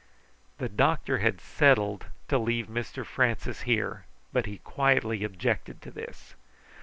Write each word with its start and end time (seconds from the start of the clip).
The 0.57 0.67
doctor 0.67 1.19
had 1.19 1.39
settled 1.39 2.07
to 2.29 2.39
leave 2.39 2.65
Mr 2.65 3.05
Francis 3.05 3.61
here, 3.69 4.05
but 4.33 4.47
he 4.47 4.57
quietly 4.57 5.23
objected 5.23 5.79
to 5.83 5.91
this. 5.91 6.33